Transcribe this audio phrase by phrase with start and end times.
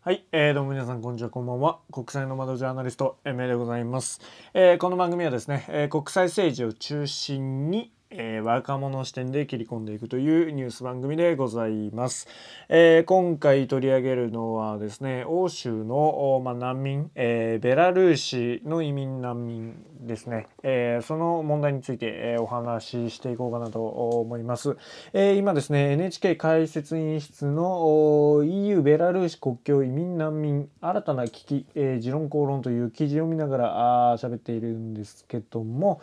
[0.00, 1.28] はい、えー、どうも皆さんこんにちは。
[1.28, 1.80] こんばんは。
[1.92, 4.20] 国際の窓ジャーナリスト MA でございます、
[4.54, 12.26] えー、この番組はですね、えー、国際政治を中心にえー、若者視点で切り込んでいくというニュース番組でございます。
[12.70, 24.76] えー、今回取り上げるのはですね欧州の、まあ、難民、えー、ベラルーシの移民難民ですね、えその問題について、えお話ししていこうかなと思います。
[25.12, 36.00] え今ですね NHK 解説員室の EU ベラルーシ国境移民難民新たな危機、え持論公論という記事を見ながら喋っているんですけども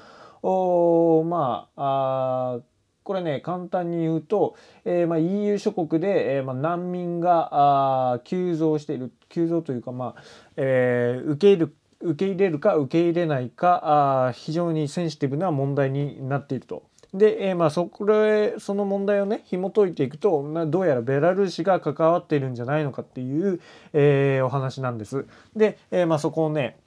[0.47, 2.59] おまあ
[3.03, 10.21] これね簡単に言うと、えーまあ、EU 諸国で、えーまあ、難民が急増している急増というか、まあ
[10.57, 16.83] えー、受け入れる受け入れるか受け入れないかあ非常にセンシティブな問題になっていると。
[17.13, 23.61] で、えー、まあそこれその問題をね紐解いていくと、どうやらベラルーシが関わっているんじゃないのかっていう、
[23.93, 25.25] えー、お話なんです。
[25.55, 26.77] で、えー、まあそこをね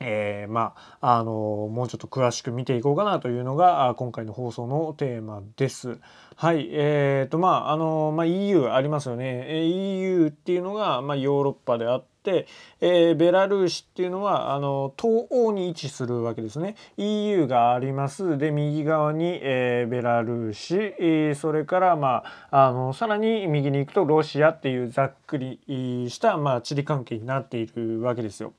[0.00, 5.98] えー、まああのもうちょっと詳しく見ていこうかなというのが今回の放送のテーマです。
[6.36, 9.66] はい、えーとまああのまあ、EU ありますよね。
[9.66, 12.46] EU っていうのが、まあ、ヨーロッパであって、
[12.80, 16.76] えー、ベラルーシっていうのはあの東欧に位置するわけですね。
[16.96, 25.60] EU がありますで右側に、えー、ベラルーシ、えー、それから、まあ、あのさらに右に行くとロシアっていうざっくり
[26.08, 28.54] した、まあ、地理関係になっているわけですよ。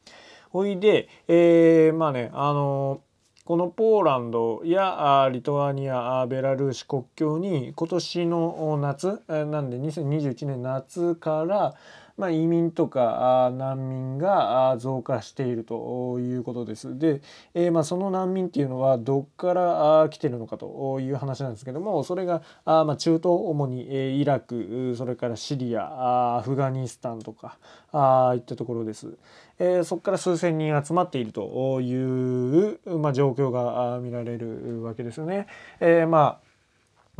[0.51, 3.01] ほいで、えー、まあねあの
[3.45, 11.73] このポーランドやリトアニアベラルーシ国境に今年の夏なんで2021年夏から
[12.21, 16.99] まあ、移民とか難民が増加しているということです。
[16.99, 17.23] で、
[17.55, 27.57] えー、まあその難民っていうのはどっから来てるのかという話なんですけどもそれがあまあ中東主にイラクそれからシリアアフガニスタンとか
[27.91, 29.17] あいったところです。
[29.57, 35.47] えー、そこから数千人集まっているという、まあ、状況が見られるわけですよね。
[35.79, 36.50] えー、まあ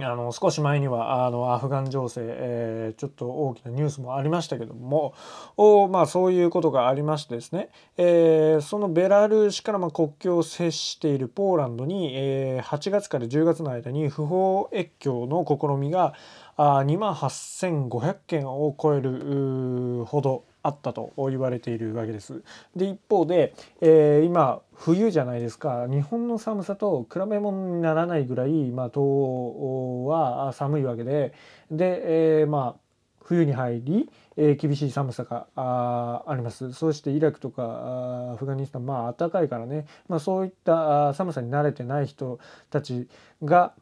[0.06, 5.13] あの少し前にはあのアフガン情勢、えー、ちょっと大きなニュースもありましたけども
[5.57, 16.13] お、まあ、そういうことがありましてですね、えー、そのベラルーシからまあ国境を接しているポーランドに、えー、8月から10月の間に不法越境の試みが
[16.57, 20.50] あ2万8500件を超えるほど。
[20.63, 22.44] あったと言われているわけです。
[22.75, 25.88] で一方で、えー、今冬じゃないですか。
[25.89, 31.33] 日本の寒さと比べ物にならないぐらい、まあ、東欧は寒いわけで。
[31.71, 32.91] で、えー、まあ
[33.23, 36.73] 冬に入り、えー、厳しい寒さがああります。
[36.73, 42.39] そしてイラクとかアフガニスタンまあ暖かいからね、まあ、そういった寒さに慣れてない人
[42.69, 43.07] たち
[43.44, 43.73] が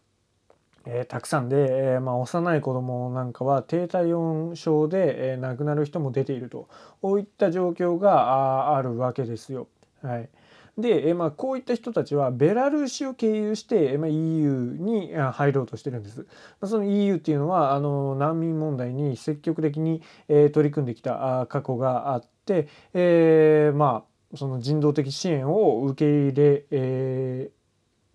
[0.92, 6.68] えー、たくさんで、えーまあ、幼い子どもなんかは低体温症で、えー、亡くなる人も出ていると
[7.02, 9.68] こういった状況がああるわけですよ。
[10.02, 10.30] はい、
[10.78, 16.22] で、えーまあ、こういった人たちはベラルーシを経由して、えーまあ、EU に入ろうとしてるんです。
[16.22, 16.26] ま
[16.62, 27.59] あ、その EU っていうのはあの難民問題に積極的に、えー、取り組んできた過去があって、えー、まあその人道的支援を受け入れ、えー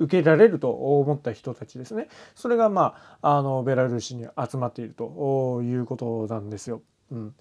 [0.04, 6.82] 受けられると思った人たちですねそれがまああのベラルーシに集まっているということなんですよ。
[7.10, 7.34] うん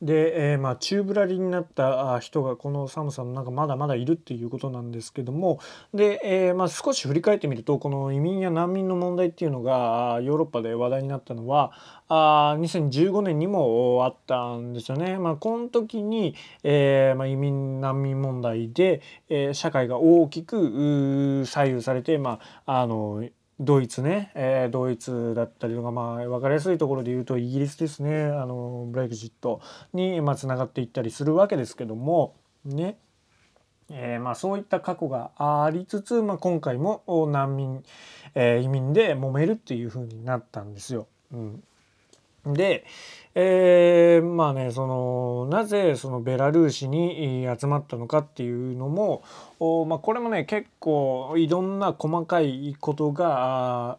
[0.00, 5.60] で、えー、まあ宙ぶらりになった人がこの寒さの中まだまだいるっていうことなんですけども
[5.92, 11.72] で、えー、まあ、少し振り返ってみるとこの移民や難民の問題っていうのがヨーロッパで話題になったのは
[12.08, 15.18] あ2015年にもあったんですよね。
[15.18, 23.28] まあ、この時に、えー、まあ、移民難民問題で、え社会が大きく左右されて、まあ、あの
[23.60, 28.24] ドイツね、えー、ドイツだったりとか、まあ、分かりやすいところで言うとイギリスですね。
[28.26, 29.60] あのブレグジット
[29.92, 32.98] につながっていったりするわけですけどもね。
[33.90, 37.82] えー、まあ、そういった過去がありつつ、まあ、今回も難民、
[38.34, 41.06] えー、移民で揉めるっていう風になったんですよ。
[41.32, 41.62] うん、
[42.54, 42.84] で、
[43.34, 49.22] えー、まあねそのなぜそのベラルーシに集まったのかっていうのも、
[49.86, 53.98] まあ、これもね結構いろんな細かいことが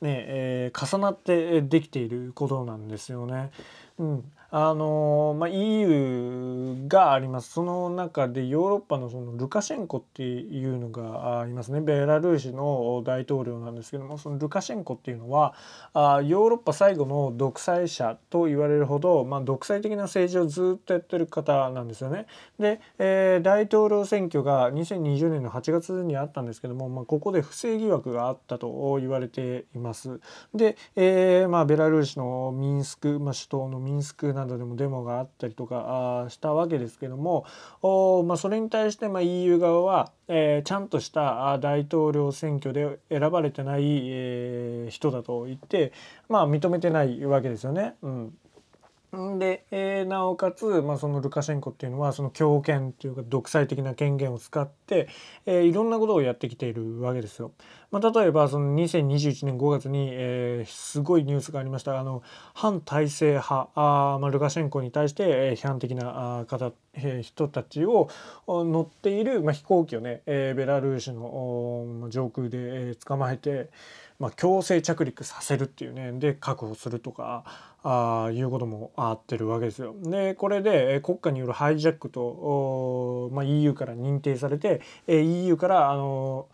[0.00, 3.50] ねえー、重なってできていることなんですよね。
[3.98, 15.54] うん、あのまあ、EU がありますその中でヨーロッパのそのルカシェンコっていうのがありますねベラルーシの大統領なんですけどもそのルカシェンコっていうのは
[15.94, 22.26] あヨーロッパ最後の独裁者と言われるほど、まあ、独裁的な政治をずっとやってる方なんですよね。
[22.58, 30.20] で、えー、大統領選挙が2020年の8月にあったんですけども、まあ、ここで不正疑惑があったと言われています。
[30.54, 37.44] で、えーまあ、ベラルーシのミンスク、まあ、首都のミンスクなどでもデモがあったりとかしたわけですけども
[37.82, 45.92] お、まあ、それに対してま EU 側は、えー、ちゃんとした大統領選挙で選ばれてない、えー、人だと言って、
[46.28, 47.94] まあ、認めてないわけですよね。
[48.02, 48.32] うん
[49.12, 55.08] で、えー、なおかつ、まあ、そのルカシェンコっていうのはその強権というか独裁的な権限を使って、
[55.46, 57.50] えー、いろんなことをやってきているわけですよ。
[57.90, 62.22] まあ、例えばその2021年5月に、えー、すごいニュースがありましたあの
[62.54, 68.08] 反体制派あ、まあ、ルカシェンコに対して、え、批判的な方、えー、人たちを
[68.46, 72.58] 乗っている、まあ、飛行機をね、えー、ベラルーシの上空で、
[72.90, 73.70] え、捕まえて、
[74.20, 77.42] まあ、強制着陸させるっていうねで確保するとか
[77.82, 79.94] あいうこともあってるわけですよ。
[79.98, 86.48] でこれで国家によるハイジャックと、まあ、EU から認定されて EU からあの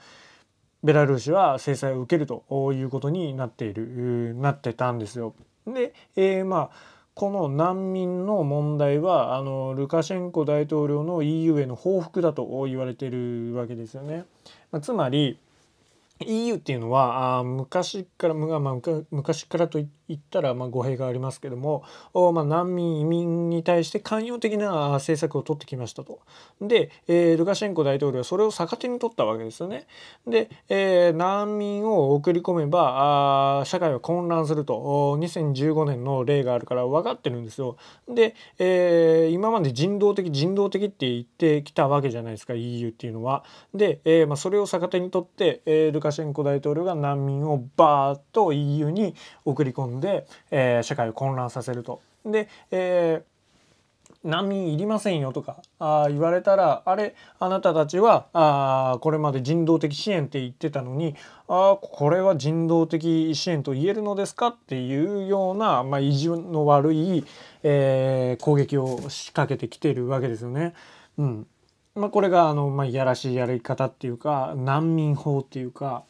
[0.83, 5.35] ベラルーシは制裁を受けるということになっているなってたんですよ。
[5.67, 14.27] で、えー、まあこの難民の問題はあのルカシェンコ大統領の EU への報復だと言われているわけですよね。
[14.71, 15.39] まあ、つまり
[16.21, 18.81] EU っていうのはあ昔から、まあ、
[19.11, 19.79] 昔からと
[20.09, 26.21] 言ったらまあ語弊がありますけども、まあ、難民移民に対して寛容的な政策を取ってきましたと。
[26.61, 29.87] で、えー、ルカシェンコ大統領はそれを逆手に取ったわけですよね。
[30.27, 37.77] で、えー、難民を送り込めばあ社会は混乱すると2015年の例があるから分かってるんですよ。
[38.09, 43.45] で、えー、今まで人道的人道的って言ってきたわけじゃないですか EU っていうのは。
[43.75, 49.15] で、えーまあ、それを逆手に取って、えー、ルカシェンコ大統領が難民をバーッと EU に
[49.45, 52.01] 送り込んで、でえー、社会を混乱させると。
[52.25, 53.37] で、えー
[54.25, 61.15] 難民いりませんよとかあ言われたらあれあなたたちはあこれまで人道的支援って言ってたのに
[61.47, 64.49] あこれは人道的支援と言えるのですか？
[64.49, 67.25] っていうような、まあ、意地の悪い、
[67.63, 70.75] えー、攻撃を仕掛けてきてるわけですよね。
[71.19, 71.47] うん
[71.95, 76.03] まあ、これがあの、まあ、いやらしいやり方っていうか難民法っていうか、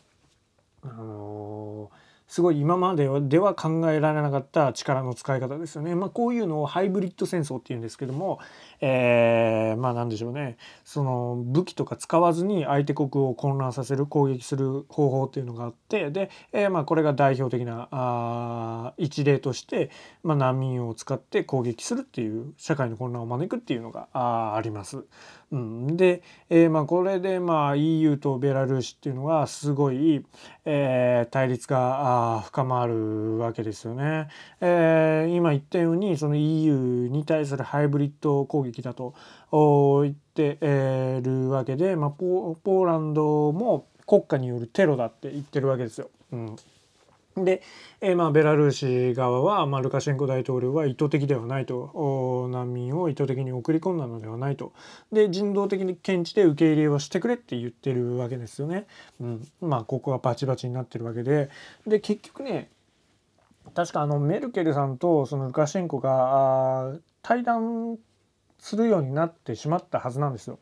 [0.83, 5.95] あのーすごい今まででは考えられなかった力の使い方ですよね。
[5.95, 8.41] まあ、こういうのをハイブリッド戦争っていうんですけども、
[8.81, 19.91] えー、まあ何でしょうねその武器とか使わずに相手国を混乱させる攻撃する方法っていうのがあってで、えー、まあこれが代表的なあ一例として、
[20.23, 25.05] まあ、難民を使って攻撃するっていう社会の混乱を招くっていうのがああります。
[25.53, 30.25] うん、で、えー、まあこれでまあ EU とベラルーシっていうのはすごい、
[30.65, 34.29] えー、対立が深まるわけですよね。
[34.61, 39.15] えー、今言ったようにその EU に対するハイブリッド攻撃だと
[39.51, 40.59] 言って
[41.23, 46.11] るわけで、まあ、ポーランドも国家によるテロだって言ってるわけですよ。
[46.33, 46.57] うん
[47.37, 47.63] で、
[48.01, 54.73] えー、まあベラルーシ側は、まあ、ルカシェンコ大統領は意図的ではないと難民を意図的に送り込んだのではないと
[55.13, 58.87] で人道的に検知で受け入れをしてくれって言ってるわけですよね。
[59.21, 61.51] うん、まあここはバチバチになってるわけで
[61.87, 62.71] で結局ね
[63.75, 67.99] 確かあのメルケルさんとそのルカシェンコが対談
[68.59, 70.59] するようになってしまったはずなんですよ。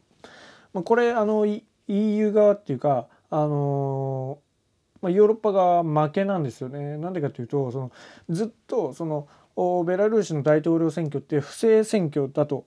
[0.73, 1.47] まあ、これあの
[1.87, 4.39] EU 側っていうかあの
[5.05, 6.97] まあ、ヨーロッパが負けなんですよね。
[6.97, 7.93] なんでかというとその
[8.31, 9.29] ずっとその
[9.85, 12.65] ベラルーシの大統領選挙って不正選挙だと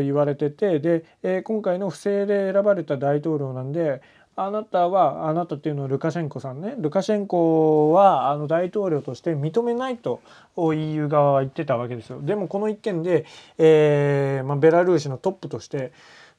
[0.00, 4.00] 言われててで、えー、今回の不正で選ばれた大統領なんで
[4.36, 10.20] あなたはあなたっていうのはルカシェンコさんねルカシェンコはあの大統領として認めないと
[10.56, 12.20] EU 側は言ってたわけですよ。
[12.22, 13.26] でもこの一件で、
[13.58, 15.92] えーまあ、ベラルーシのトップとして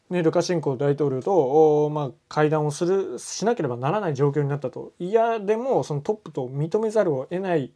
[0.09, 4.93] ね、ルカシェンコ大統領と、まあ、会談をするしなければならない状況になったと。
[4.99, 7.71] いやでもそのトップと認めざるを得ない、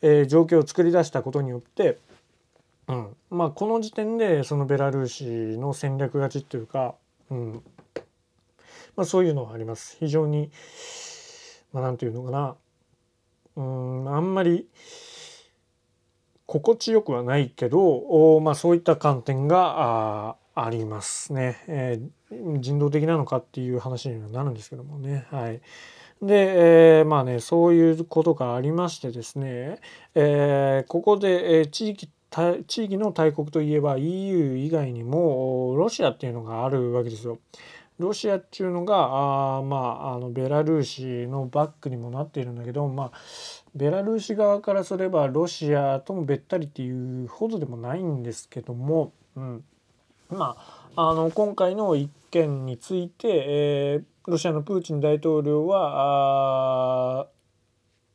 [0.00, 1.98] えー、状況を作り出したことによって、
[2.88, 3.16] うん。
[3.30, 5.24] まあ、この時点でそのベラルーシ
[5.58, 6.94] の戦略勝ちというか、
[7.30, 7.62] うん。
[8.96, 9.96] まあ、そういうのはあります。
[10.00, 10.50] 非常に、
[11.72, 12.56] まあ、なんていうのかな。
[13.56, 14.16] うん。
[14.16, 14.68] あんまり
[16.46, 25.26] 心地よくはないけどお、まあ、そういった観点があありますね、えー、人道的なのかっていう話にはなるんですけどもね。
[25.30, 25.60] はい。
[26.22, 29.80] で、えー、まあねそういうことがありましてですね、
[30.14, 32.08] えー、ここで、えー、地域
[32.66, 37.38] 地域の大国といえば EU 以外にもロシアっていうのがあるわけですよ。
[37.98, 43.12] ロシアっていうのがあまああのベラルーシのバックにもなっているんだけどまあ
[43.76, 49.64] ベラルーシ側からすればロシアともべったりっていうほどでもないんですけども、うん、
[50.34, 50.56] ま
[50.96, 57.28] あ、あの今回の一件について、えー、ロシアのプーチン大統領は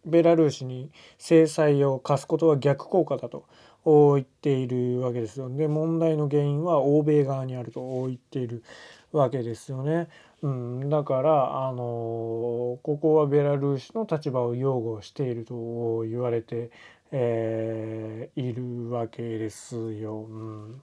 [0.05, 3.45] ベラルーシに制裁を科すことは逆効果だと
[3.85, 5.49] 言っているわけですよ。
[5.49, 8.63] で問題の原因は欧米側にあると言っている
[9.11, 10.07] わけですよね。
[10.41, 16.71] うん、だからあのここはベラルーシの立場を擁護していると言われて、
[17.11, 20.21] えー、いるわけですよ。
[20.21, 20.81] うん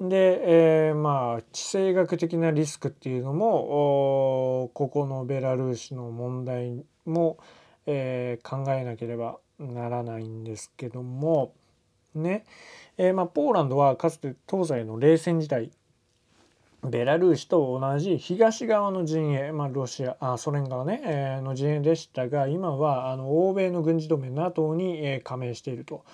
[0.00, 7.38] で、えー、まあ地政学的なリスクっていうのもここのベラルーシの問題も、
[7.86, 11.52] えー、考えなければならないんですけども
[12.14, 12.44] ね、
[12.96, 15.70] えー、まあ、ポーランドはかつて東西の冷戦時代
[16.84, 26.04] ベラルーシと同じ東側の陣営、まあ、ロシアあソ連側ね、えー、の陣営でしたが今はあの欧米の軍事同盟 NATO に、えー、加盟していると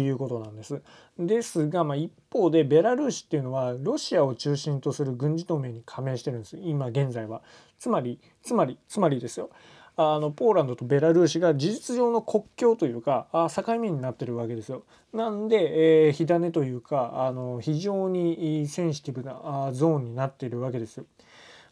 [0.00, 0.82] いうことなんです。
[1.18, 7.42] ですが、まあ、一方でベラルーシっていうのはロシアを中心とする軍事同盟に加盟してるんです今現在は。
[7.78, 9.50] つまりつまりつまりですよ。
[10.00, 14.84] あのポーランドとベラルーシが事実上の国境というかあ境目になってるわけですよ。
[15.12, 21.04] なんで、えー、火種というかあの非常にセンシティブなゾーンになっているわけですよ。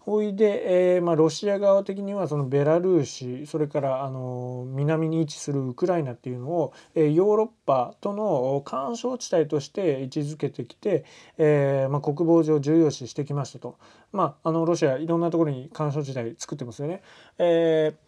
[0.00, 11.04] ほいで、えーまあ、ロシア側的にはそのベラルーシそれからあの南に位置するウクライナっていうのを、えー、ヨーロッパとの干渉地帯として位置づけてきて、
[11.38, 13.78] えーまあ、国防上重要視してきましたと。
[14.12, 17.02] まあ、あのロシアいろんなところに干渉地帯作ってますよね。
[17.38, 18.05] えー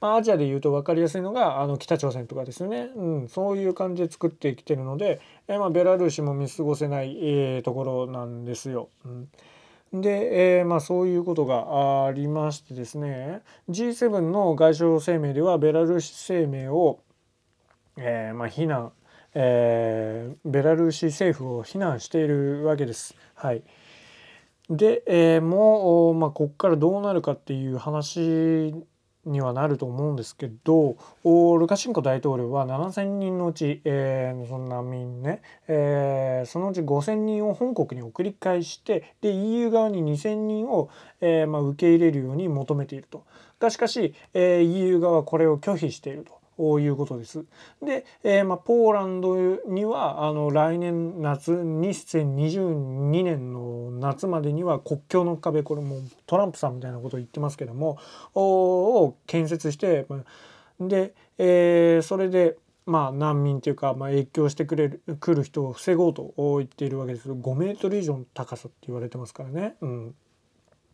[0.00, 8.90] まあ、アジアでいうと分かりやすいのがあの北朝鮮とかですよね、うん、そういう感じで作ってきてるので、えまあ、ベラルーシも見過ごせない、えー、ところなんですよ。
[9.92, 17.00] うん、で、えー、まあ、そういうことがありましてですね G7 の外相声明ではベラルーシ声明を、
[17.96, 18.92] えー、まあ、非難、
[19.34, 23.14] えー、ベラルーシ政府を非難しているわけです。
[23.34, 23.62] はい
[24.68, 28.74] で、え、もう、まあ、ここからどうなるかっていう話
[29.26, 30.96] にはなると思うんですけど
[31.58, 40.88] ルカシェンコ大統領は7,000人のうち、えー、その難民ね、えー、そのうち5,000人を本国に送り返してで EU 側に2,000人を、
[41.20, 43.24] えーまあ、受け入れるように求めていると。
[43.58, 46.35] がしかし、えー、EU 側はこれを拒否していると。
[46.58, 47.44] いうことです。
[47.82, 49.36] で、えー、まあ、ポーランド
[49.66, 57.98] にはあの来年夏2022年の夏までには国境の壁これもトランプさんみたいなことを言ってますけども
[58.34, 60.06] を建設して
[60.80, 69.74] で、えー、それでまあ、難民というか、まあ、影響してくれる来る人を防ごうと言っているわけです5メートル以上の高さって言われてますからね。
[69.80, 69.86] う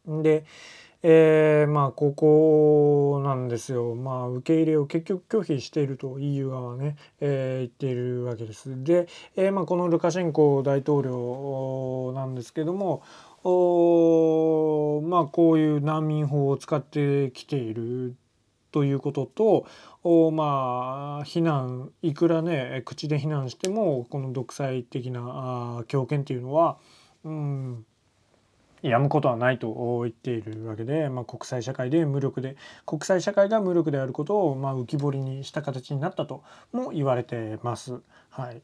[0.09, 0.47] ん、で、
[1.05, 8.85] えー、まあここなんですよ、まあ、受け入れを結局拒否していると EU 側はね、えー、言っているわけです。
[8.85, 13.03] で、えーまあ、このルカシェンコ大統領なんですけども
[13.45, 18.15] おまあこういう難民法を使ってきている
[18.71, 19.67] ということと
[20.05, 25.21] おまあ非難いくらね口で非難してもこの独裁的な
[25.81, 26.79] あ強権っていうのは
[27.25, 27.87] うん
[28.83, 38.01] やむことはないと言っているわけで、まあ、国際社会で無力で国際社会が無力であることをまあ浮き彫りにした形になったとも言われてます。
[38.31, 38.63] はい、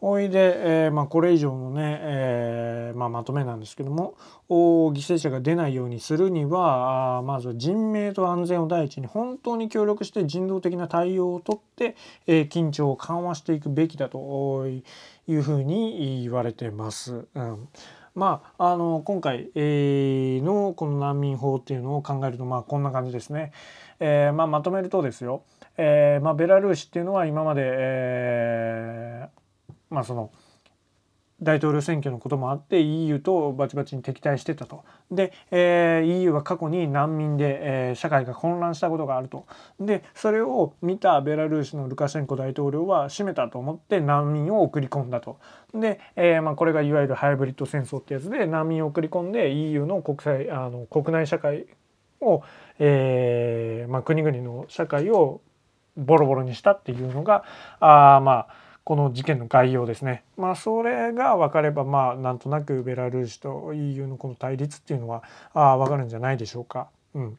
[0.00, 4.14] おいで、えーまあ、これ以上のね、えーまあ、まとめなんですけども
[4.48, 11.96] 犠牲者が出ないようにするにはまず人命と安全を第一に本当に協力して人道的な対応をとって、
[12.26, 14.82] えー、緊張を緩和していくべきだとい
[15.34, 17.26] うふうに言われてます。
[17.34, 17.68] うん
[18.18, 23.52] まあ、あの今回、えー、のこの難民法っていうのを考えるとまあこんな感じですね。
[24.00, 25.42] えーまあ、まとめるとですよ、
[25.76, 30.30] えーまあ、ベラルーシっていうのは今まで、えー、まあその
[31.40, 34.84] 大統領選挙のこともあって EU とバチバチに敵対してたと。
[35.10, 39.46] で、えー、EU は過去に難民で、えー、社会が混乱したことがあると。
[39.78, 45.38] でそれを見たベラルーシのルカシェンコ大統領は閉めたと思って難民を送り込んだと。
[45.72, 51.66] で、えーまあ、これがいわゆるハイブリッド戦争ってやつで難民を送り込んで EU の国際あの国内社会
[52.20, 52.42] を、
[52.80, 55.40] えーまあ、国々の社会を
[55.96, 57.44] ボロボロにしたっていうのが
[57.80, 60.22] あまあこの事件の概要ですね。
[60.38, 66.88] まあそれが分かればまあなんとなくベラルーシと EU のこの対立っていうのはあ分かるんじゃないでしょうか。
[67.12, 67.38] うん、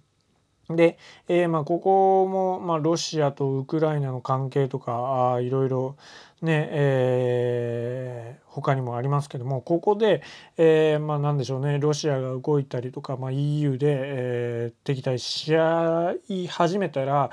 [0.70, 5.96] で、えー、まあここも、まあ、ロシアとウクライナの関係とかあいろいろ
[6.44, 10.22] ねえー、他にもありますけどもここで、
[10.56, 17.32] えー、まあ何でしょうねロシアが動いたりとか、まあ、EU で、え、敵対し合い始めたら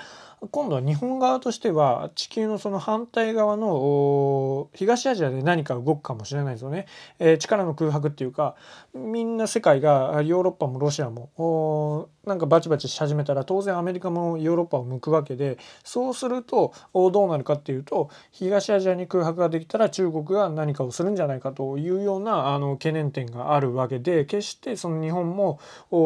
[0.50, 6.86] 今度は日本側としては地球のその反対側の東アジアで何か動くかもしれないですよね、
[7.18, 8.54] えー、力の空白っていうか
[8.94, 25.60] みんな世界がヨーロッパもロシアもなんかバチバチし始めたら当然アメリカもヨーロッパを向くわけでそうするとどうなるかっていうと東アジアに空白ができたら中国が何かをするんじゃないかというようなあの懸念点があるわけで決してその日本も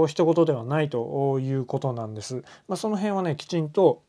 [0.07, 2.45] 一言ではないということなんです。
[2.69, 4.03] まあ、その辺はねきちんと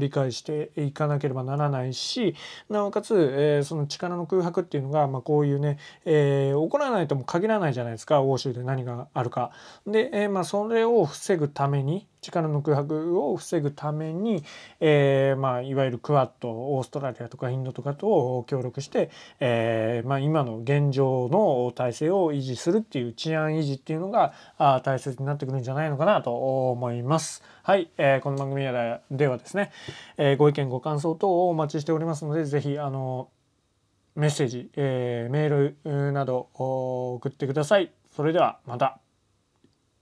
[0.00, 2.34] 理解していかなければならないし
[2.68, 9.52] なおかつ、えー、その力の空白っていうのが、まあ、こういうね、えー、起こらないとも限らないじゃないですか欧州で何があるか。
[9.86, 14.44] で、えー、まあ、それを防ぐために力の空白を防ぐために、
[14.80, 19.10] えー、まあ、いわゆるクワッドオーストラリアとかインドとかと協力して、
[19.40, 27.42] えー、まあ、今の現状の体制を維持するっていう治安維持っていうのがあ大切になってくるんじゃないのかなと思います。
[27.62, 28.62] はい、えー、この番組
[29.10, 29.70] ではですね、
[30.16, 33.28] えご意見ご感想等をお待ちしておりますので是非あの
[34.14, 37.92] メッセージ、えメールなど送ってください。
[38.14, 38.99] それではまた。